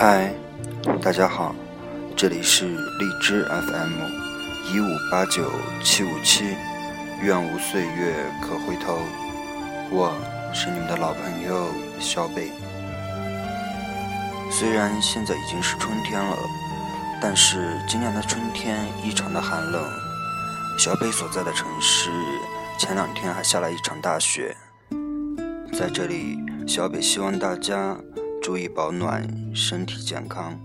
[0.00, 0.32] 嗨，
[1.02, 1.52] 大家好，
[2.16, 3.98] 这里是荔枝 FM
[4.72, 5.50] 一五八九
[5.82, 6.54] 七五七，
[7.20, 8.96] 愿无岁月可回头，
[9.90, 10.14] 我
[10.54, 11.66] 是你们的老朋友
[11.98, 12.52] 小北。
[14.52, 16.36] 虽然现在已经是春天了，
[17.20, 19.82] 但是今年的春天异常的寒冷。
[20.78, 22.08] 小北所在的城市
[22.78, 24.56] 前两天还下了一场大雪，
[25.76, 26.38] 在这里，
[26.68, 27.98] 小北希望大家。
[28.40, 30.58] 注意保暖，身体健康。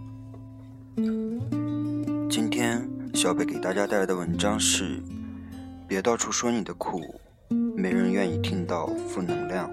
[2.30, 5.02] 今天小北给大家带来的文章是：
[5.88, 7.02] 别到处说你的苦，
[7.76, 9.70] 没人愿意听到负能量。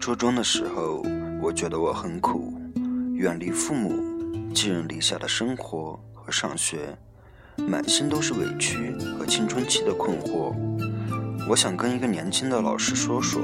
[0.00, 1.04] 初中的时候，
[1.40, 2.52] 我觉得我很苦，
[3.14, 3.92] 远离父母，
[4.52, 6.96] 寄人篱下的生活和上学，
[7.56, 10.52] 满心都是委屈和青春期的困惑。
[11.48, 13.42] 我想跟一个年轻的老师说说。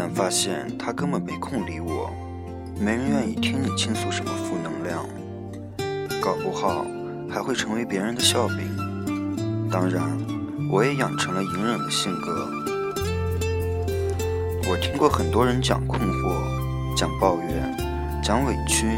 [0.00, 2.08] 但发现他根本没空理我，
[2.80, 5.04] 没人愿意听你倾诉什么负能量，
[6.22, 6.86] 搞不好
[7.28, 9.68] 还会成为别人的笑柄。
[9.68, 10.08] 当然，
[10.70, 12.48] 我也养成了隐忍的性格。
[14.70, 18.96] 我听过很多人讲困惑、讲抱怨、讲委屈，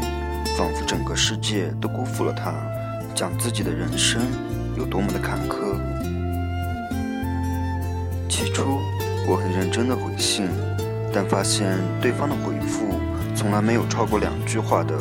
[0.55, 2.53] 仿佛整个世界都辜负了他，
[3.15, 4.21] 讲自己的人生
[4.77, 5.75] 有多么的坎坷。
[8.29, 8.77] 起初，
[9.27, 10.47] 我很认真的回信。
[11.13, 12.99] 但发现对方的回复
[13.35, 14.95] 从来没有超过两句话的，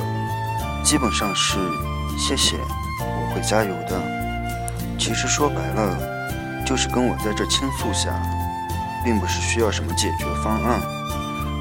[0.84, 1.58] 基本上是
[2.18, 2.56] “谢谢，
[3.00, 4.00] 我会加油的”。
[4.98, 8.20] 其实说白了，就是跟我在这倾诉下，
[9.04, 10.80] 并不是需要什么解决方案，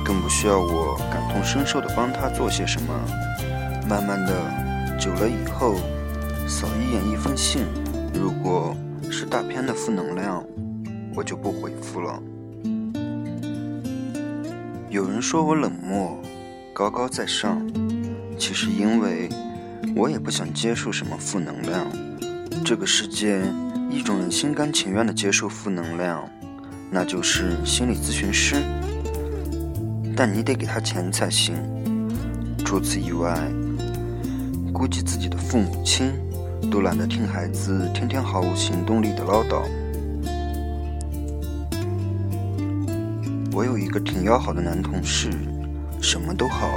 [0.04, 2.94] 更不需要我感同身受的帮他做些什么。
[3.88, 4.34] 慢慢的，
[5.00, 5.76] 久了以后，
[6.48, 7.66] 扫一眼一封信，
[8.14, 8.76] 如果
[9.10, 10.44] 是大片的负能量，
[11.16, 12.22] 我就不回复了。
[14.90, 16.20] 有人说我冷漠、
[16.74, 17.62] 高高在上，
[18.40, 19.30] 其实因为
[19.96, 21.86] 我也不想接受什么负能量。
[22.66, 23.40] 这个世界，
[23.92, 26.28] 一种人心甘情愿的接受负能量，
[26.90, 28.56] 那就是心理咨询师。
[30.18, 31.56] 但你得给他钱才行。
[32.66, 33.38] 除此以外，
[34.74, 36.12] 估计自己的父母亲
[36.72, 39.62] 都懒得听孩子天天毫无行动力的唠叨。
[43.52, 45.32] 我有一个挺要好的男同事，
[46.02, 46.70] 什么都好，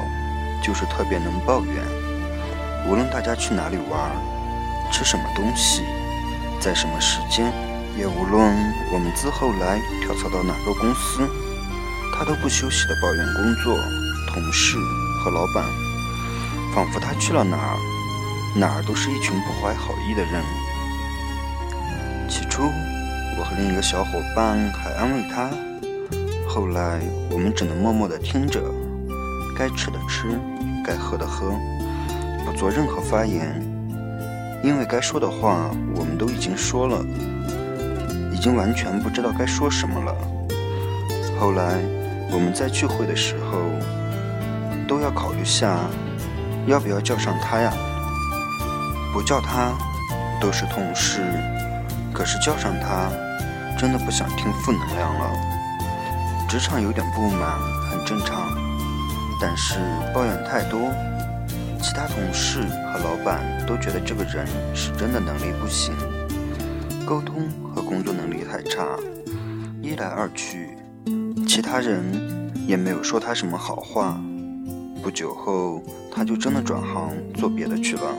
[0.65, 1.85] 就是特别能抱怨。
[2.89, 4.11] 无论大家去哪里玩，
[4.91, 5.83] 吃什么东西，
[6.61, 7.53] 在什么时间，
[7.97, 8.41] 也无论
[8.91, 11.29] 我们自后来跳槽到哪个公司，
[12.15, 13.77] 他都不休息的抱怨工作、
[14.29, 14.79] 同事
[15.23, 15.65] 和老板，
[16.75, 17.77] 仿佛他去了哪儿，
[18.57, 20.43] 哪儿都是一群不怀好意的人。
[22.29, 22.63] 起初，
[23.39, 25.51] 我和另一个小伙伴还安慰他。
[26.55, 28.61] 后来，我们只能默默地听着，
[29.57, 30.39] 该吃的吃，
[30.85, 31.51] 该喝的喝，
[32.45, 33.59] 不做任何发言，
[34.63, 37.03] 因为该说的话我们都已经说了，
[38.31, 40.15] 已经完全不知道该说什么了。
[41.41, 41.81] 后来，
[42.31, 43.59] 我们在聚会的时候，
[44.87, 45.75] 都要考虑下，
[46.67, 47.73] 要不要叫上他呀？
[49.15, 49.73] 不叫他，
[50.39, 51.23] 都是同事，
[52.13, 53.11] 可是叫上他，
[53.79, 55.52] 真的不想听负能量了。
[56.53, 58.55] 职场有点不满很正常，
[59.41, 59.79] 但是
[60.13, 60.93] 抱怨太多，
[61.81, 65.95] 其他同事和老板都觉得这个人是真的能力不行，
[67.07, 68.99] 沟通和工作能力太差。
[69.81, 70.77] 一来二去，
[71.49, 74.21] 其他人也没有说他什么好话。
[75.03, 75.83] 不久后，
[76.15, 78.15] 他就真的转行做别的去了。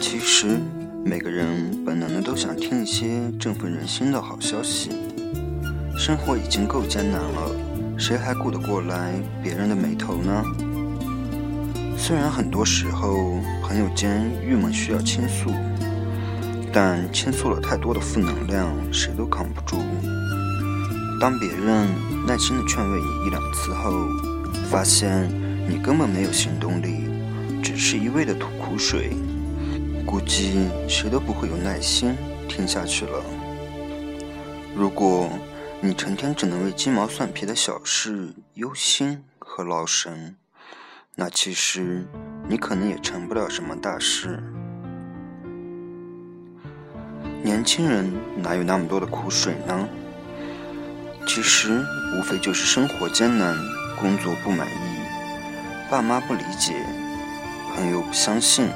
[0.00, 0.58] 其实，
[1.04, 4.90] 每个人本能的都想听一些振奋人心的好消息。
[5.98, 7.50] 生活已经够艰难了，
[7.98, 10.44] 谁还顾得过来别人的眉头呢？
[11.98, 15.50] 虽然很多时候朋友间郁闷需要倾诉，
[16.72, 19.76] 但倾诉了太多的负能量，谁都扛不住。
[21.20, 21.88] 当别人
[22.24, 23.90] 耐心的劝慰你一两次后，
[24.70, 25.28] 发现
[25.68, 27.08] 你根本没有行动力，
[27.60, 29.16] 只是一味的吐苦水，
[30.06, 32.14] 估计谁都不会有耐心
[32.48, 33.20] 听下去了。
[34.76, 35.28] 如果。
[35.80, 40.36] 你成天只能为鸡毛蒜皮的小事忧心和劳神，
[41.14, 42.04] 那其实
[42.48, 44.42] 你可能也成不了什么大事。
[47.44, 49.88] 年轻人哪有那么多的苦水呢？
[51.28, 51.80] 其实
[52.18, 53.56] 无非就是生活艰难，
[54.00, 55.00] 工作不满意，
[55.88, 56.84] 爸妈不理解，
[57.72, 58.68] 朋友不相信。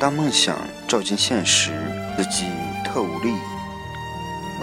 [0.00, 0.56] 当梦想
[0.88, 1.70] 照进现实，
[2.16, 2.46] 自己
[2.82, 3.34] 特无力。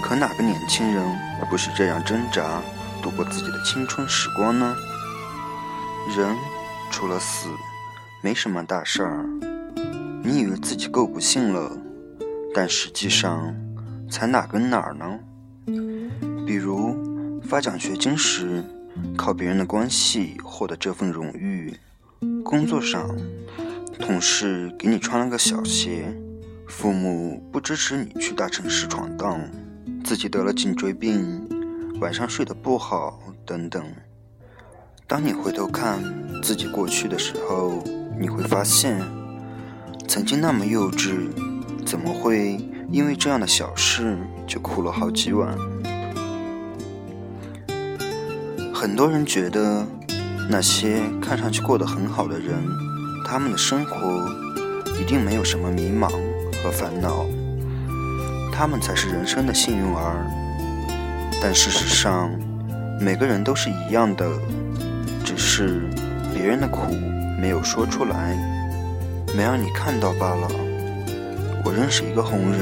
[0.09, 1.05] 可哪个年轻人
[1.51, 2.63] 不是这样挣扎、
[2.99, 4.75] 度过自己的青春时光呢？
[6.17, 6.35] 人
[6.89, 7.47] 除了死，
[8.23, 9.23] 没什么大事儿。
[10.23, 11.71] 你以为自己够不幸了，
[12.55, 13.53] 但实际上
[14.09, 15.19] 才哪跟哪儿呢？
[16.43, 18.63] 比如发奖学金时，
[19.15, 21.71] 靠别人的关系获得这份荣誉；
[22.43, 23.15] 工作上，
[23.99, 26.11] 同事给你穿了个小鞋；
[26.67, 29.39] 父母不支持你去大城市闯荡；
[30.09, 31.47] 自己得了颈椎病，
[32.01, 33.85] 晚上睡得不好，等等。
[35.05, 36.01] 当你回头看
[36.41, 37.83] 自己过去的时候，
[38.19, 38.99] 你会发现，
[40.07, 41.29] 曾经那么幼稚，
[41.85, 42.57] 怎么会
[42.89, 44.17] 因为这样的小事
[44.47, 45.55] 就哭了好几晚？
[48.73, 49.85] 很多人觉得，
[50.49, 52.55] 那些看上去过得很好的人，
[53.23, 54.27] 他们的生活
[54.99, 56.09] 一定没有什么迷茫
[56.63, 57.27] 和烦恼，
[58.59, 60.27] 他们才是人生的幸运儿。
[61.41, 62.29] 但事实上，
[62.99, 64.29] 每个人都是一样的。
[65.23, 65.87] 只是
[66.33, 66.93] 别人的苦
[67.39, 68.35] 没有说出来，
[69.33, 70.45] 没让你看到罢了。
[71.63, 72.59] 我认识一个红人，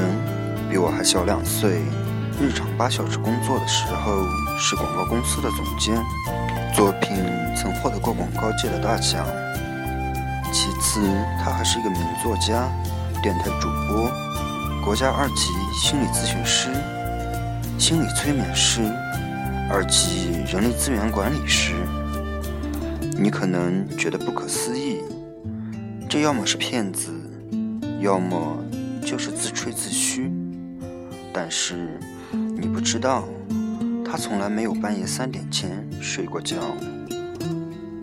[0.70, 1.80] 比我还小两岁，
[2.40, 4.22] 日常八小时工作的时候
[4.56, 5.96] 是广告公司的总监，
[6.72, 7.16] 作品
[7.56, 9.26] 曾获得过广告界的大奖。
[10.52, 11.00] 其次，
[11.42, 12.70] 他还是一个名作家、
[13.20, 14.08] 电台主播、
[14.88, 16.70] 国家二级心理咨询师、
[17.78, 18.80] 心理催眠师、
[19.70, 21.74] 二级人力资源管理师。
[23.18, 25.02] 你可能觉得不可思议，
[26.08, 27.12] 这要么是骗子，
[28.00, 28.64] 要么
[29.04, 30.32] 就是自吹自嘘。
[31.34, 32.00] 但是
[32.32, 33.28] 你不知道，
[34.02, 36.56] 他从来没有半夜三点前睡过觉。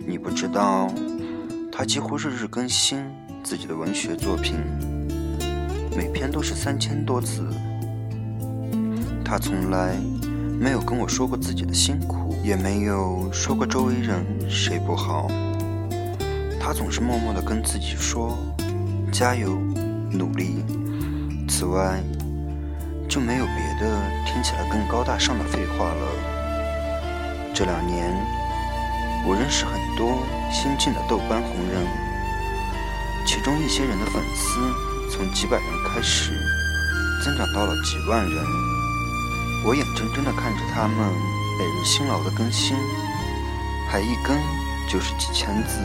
[0.06, 0.88] 你不知道，
[1.72, 3.04] 他几乎日日更新
[3.42, 4.54] 自己的文学作品，
[5.96, 7.48] 每篇都是三千多字。
[9.24, 9.96] 他从来
[10.60, 12.26] 没有跟我说过自己的辛苦。
[12.44, 15.26] 也没有说过周围人谁不好，
[16.60, 18.38] 他总是默默地跟自己说
[19.10, 19.58] ：“加油，
[20.12, 20.64] 努力。”
[21.50, 22.00] 此外，
[23.08, 26.06] 就没有别的听起来更高大上的废话了。
[27.52, 28.14] 这两年，
[29.26, 30.22] 我认识很多
[30.52, 31.84] 新晋的豆瓣红人，
[33.26, 34.60] 其中一些人的粉丝
[35.16, 36.32] 从几百人开始，
[37.24, 38.44] 增长到了几万人。
[39.64, 41.36] 我眼睁睁地看着他们。
[41.58, 42.76] 每日辛劳的更新，
[43.88, 44.36] 还一更
[44.90, 45.80] 就是几千字。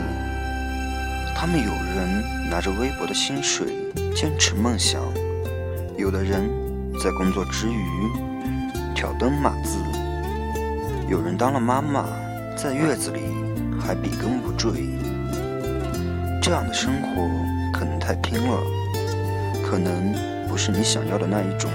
[1.34, 5.00] 他们有人拿着微薄的薪水坚持梦想，
[5.96, 6.46] 有的人
[7.02, 8.10] 在工作之余
[8.94, 9.78] 挑灯码字，
[11.08, 12.04] 有人当了妈妈，
[12.54, 13.22] 在月子里
[13.80, 14.74] 还笔耕不缀。
[16.42, 17.30] 这样的生活
[17.72, 18.60] 可能太拼了，
[19.72, 20.12] 可能
[20.46, 21.70] 不是你想要的那一种，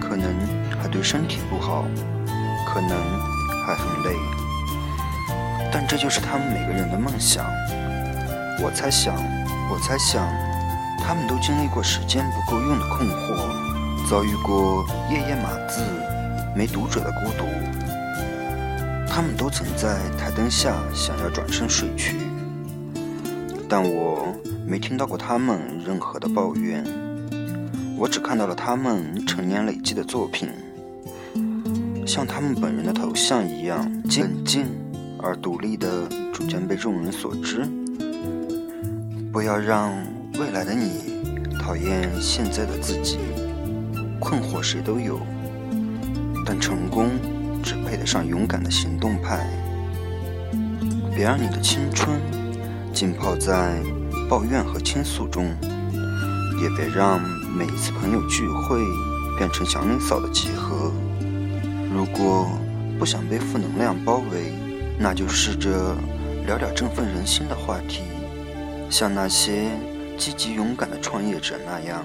[0.00, 0.28] 可能
[0.76, 1.84] 还对身体不好。
[2.66, 2.90] 可能
[3.64, 4.16] 还很累，
[5.72, 7.46] 但这就是他们每个人的梦想。
[8.60, 9.14] 我猜想，
[9.70, 10.26] 我猜想，
[10.98, 15.80] 他们都经历过时间不够用的困惑，遭遇过夜夜码字
[16.56, 17.46] 没读者的孤独。
[19.08, 22.16] 他们都曾在台灯下想要转身睡去，
[23.68, 24.25] 但我
[24.66, 26.84] 没听到过他们任何的抱怨。
[27.96, 30.48] 我只看到了他们成年累积的作品。
[32.04, 34.66] 像他们本人的头像一样冷静
[35.18, 37.66] 而独立的，逐渐被众人所知。
[39.32, 39.92] 不要让
[40.38, 41.20] 未来的你
[41.58, 43.18] 讨厌现在的自己。
[44.18, 45.20] 困惑谁都有，
[46.44, 47.10] 但成功
[47.62, 49.48] 只配得上勇敢的行动派。
[51.14, 52.20] 别让你的青春
[52.92, 53.80] 浸泡在
[54.28, 55.56] 抱怨和倾诉中，
[56.60, 57.20] 也别让
[57.56, 58.80] 每一次朋友聚会
[59.38, 60.92] 变成祥林嫂的集合。
[61.94, 62.48] 如果
[62.98, 64.52] 不想被负能量包围，
[64.98, 65.96] 那就试着
[66.46, 68.02] 聊点振奋人心的话题，
[68.90, 69.70] 像那些
[70.18, 72.04] 积极勇敢的创业者那样，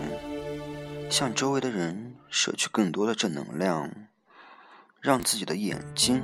[1.10, 3.90] 向周围的人摄取更多的正能量，
[5.02, 6.22] 让自己的眼睛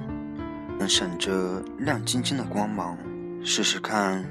[0.78, 2.98] 能闪着亮晶晶的光芒。
[3.44, 4.26] 试试看，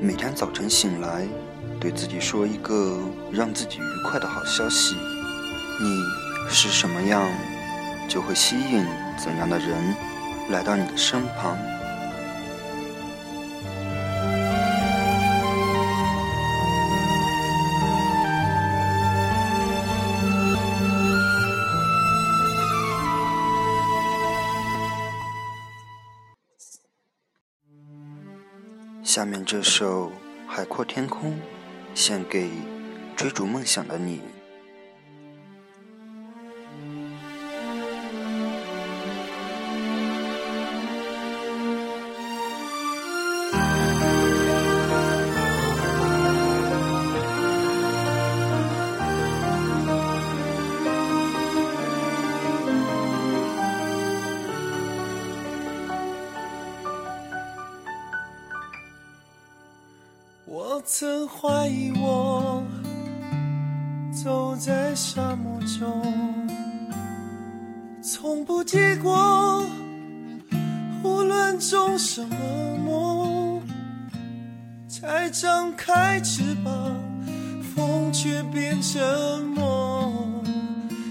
[0.00, 1.26] 每天早晨醒来，
[1.80, 2.98] 对自己说一个
[3.32, 4.94] 让自己愉快的好消息。
[5.80, 6.02] 你
[6.48, 7.22] 是什么样？
[8.08, 8.84] 就会吸引
[9.18, 9.94] 怎样的人
[10.50, 11.58] 来到你的身旁。
[29.26, 30.06] 下面这首
[30.46, 31.32] 《海阔天空》，
[31.96, 32.48] 献给
[33.16, 34.20] 追逐梦想的你。
[60.48, 62.62] 我曾怀疑我
[64.12, 66.48] 走在沙漠中，
[68.00, 69.64] 从不结果。
[71.02, 72.36] 无论种什么
[72.78, 73.60] 梦，
[74.88, 76.94] 才张开翅膀，
[77.74, 80.12] 风却变沉默。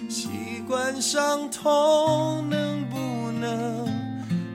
[0.08, 0.30] 习
[0.66, 2.98] 惯伤痛，能不
[3.42, 3.86] 能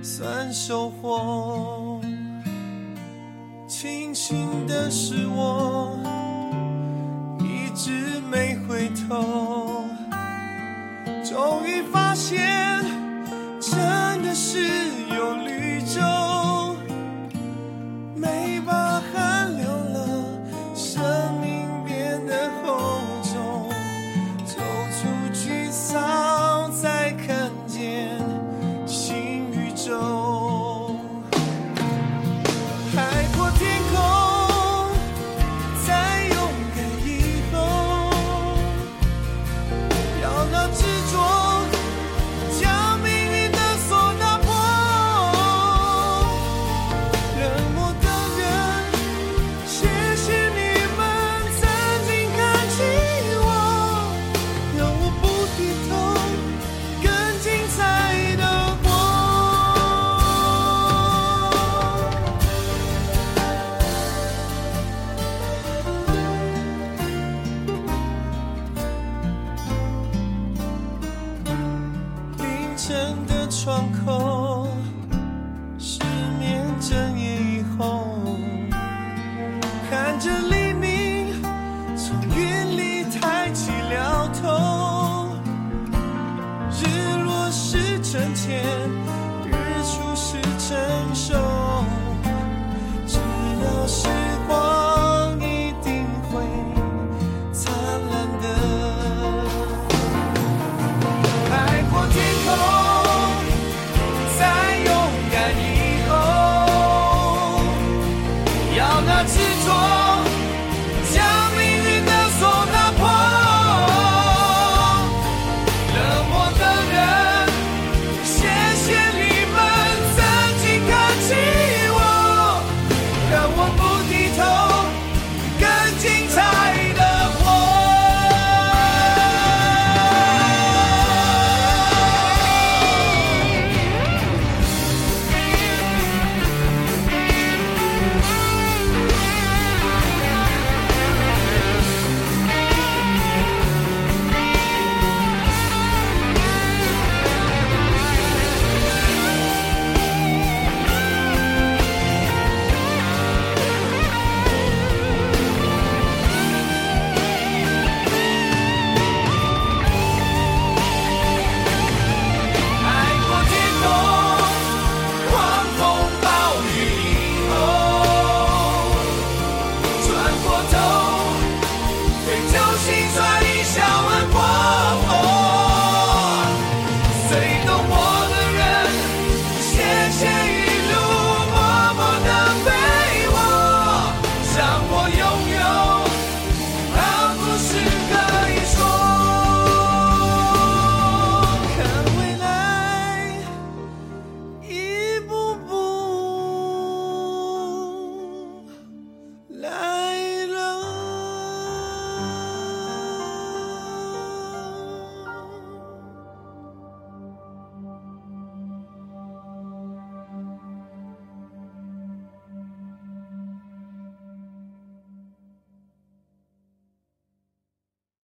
[0.02, 2.00] 算收获？
[3.82, 5.98] 庆幸的是，我
[7.38, 9.86] 一直没回头，
[11.24, 12.84] 终于发现，
[13.58, 14.99] 真的是。